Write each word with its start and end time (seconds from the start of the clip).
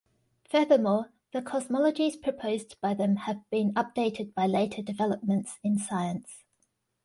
Furthermore, 0.49 1.11
the 1.31 1.43
cosmologies 1.43 2.19
proposed 2.19 2.75
by 2.81 2.95
them 2.95 3.17
have 3.17 3.47
been 3.51 3.71
updated 3.75 4.33
by 4.33 4.47
later 4.47 4.81
developments 4.81 5.59
in 5.63 5.77
science. 5.77 6.43